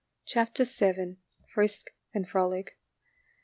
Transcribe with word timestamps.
CHAPTER 0.25 0.63
VII. 0.65 1.17
FRISK 1.53 1.91
AND 2.11 2.27
FROLIC. 2.27 2.75